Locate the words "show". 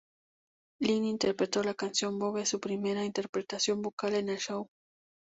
4.39-4.67